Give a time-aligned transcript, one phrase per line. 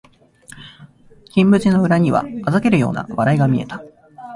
[1.31, 3.83] 金縁の裏には嘲るような笑いが見えた